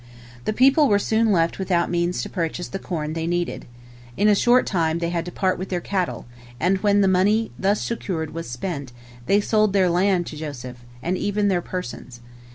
[0.45, 3.67] The people were soon left without means to purchase the corn they needed.
[4.17, 6.25] In a short time they had to part with their cattle,
[6.59, 8.93] and when the money thus secured was spent,
[9.27, 12.19] they sold their land to Joseph, and even their persons.